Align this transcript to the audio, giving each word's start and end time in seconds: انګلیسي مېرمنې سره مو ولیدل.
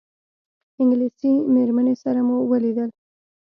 انګلیسي 0.79 1.31
مېرمنې 1.53 1.95
سره 2.03 2.21
مو 2.27 2.37
ولیدل. 2.51 2.89